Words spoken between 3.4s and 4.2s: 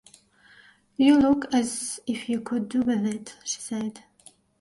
she said.